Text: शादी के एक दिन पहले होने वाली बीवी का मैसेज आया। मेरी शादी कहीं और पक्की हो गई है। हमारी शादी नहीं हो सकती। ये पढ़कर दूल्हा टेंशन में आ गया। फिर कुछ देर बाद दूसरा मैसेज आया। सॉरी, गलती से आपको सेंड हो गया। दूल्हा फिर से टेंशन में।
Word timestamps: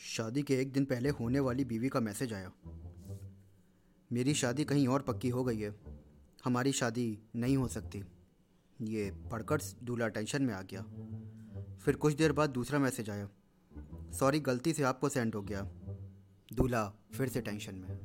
शादी 0.00 0.42
के 0.42 0.60
एक 0.60 0.72
दिन 0.72 0.84
पहले 0.84 1.08
होने 1.08 1.40
वाली 1.40 1.64
बीवी 1.64 1.88
का 1.88 2.00
मैसेज 2.00 2.32
आया। 2.32 2.52
मेरी 4.12 4.34
शादी 4.34 4.64
कहीं 4.64 4.88
और 4.88 5.02
पक्की 5.02 5.28
हो 5.28 5.44
गई 5.44 5.58
है। 5.58 5.76
हमारी 6.44 6.72
शादी 6.72 7.18
नहीं 7.36 7.56
हो 7.56 7.68
सकती। 7.68 8.04
ये 8.80 9.10
पढ़कर 9.32 9.60
दूल्हा 9.82 10.08
टेंशन 10.08 10.42
में 10.42 10.54
आ 10.54 10.62
गया। 10.62 10.82
फिर 11.76 11.96
कुछ 11.96 12.14
देर 12.14 12.32
बाद 12.32 12.50
दूसरा 12.50 12.78
मैसेज 12.78 13.10
आया। 13.10 13.28
सॉरी, 14.12 14.40
गलती 14.40 14.72
से 14.72 14.82
आपको 14.82 15.08
सेंड 15.08 15.34
हो 15.34 15.42
गया। 15.42 15.62
दूल्हा 16.52 16.94
फिर 17.14 17.28
से 17.28 17.40
टेंशन 17.40 17.74
में। 17.74 17.98